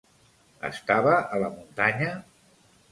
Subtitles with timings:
[0.71, 2.13] Estava a la muntanya?